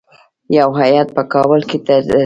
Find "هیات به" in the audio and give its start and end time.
0.81-1.23